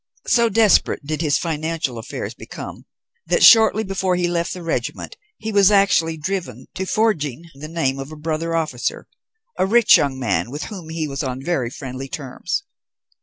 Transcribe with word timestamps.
So 0.25 0.49
desperate 0.49 1.05
did 1.05 1.21
his 1.21 1.37
financial 1.37 1.99
affairs 1.99 2.33
become, 2.33 2.85
that 3.27 3.43
shortly 3.43 3.83
before 3.83 4.15
he 4.15 4.27
left 4.27 4.51
the 4.51 4.63
regiment 4.63 5.15
he 5.37 5.51
was 5.51 5.69
actually 5.69 6.17
driven 6.17 6.65
to 6.73 6.87
forging 6.87 7.43
the 7.53 7.67
name 7.67 7.99
of 7.99 8.11
a 8.11 8.15
brother 8.15 8.55
officer, 8.55 9.05
a 9.59 9.67
rich 9.67 9.97
young 9.97 10.17
man, 10.17 10.49
with 10.49 10.63
whom 10.63 10.89
he 10.89 11.07
was 11.07 11.21
on 11.21 11.43
very 11.45 11.69
friendly 11.69 12.07
terms. 12.07 12.63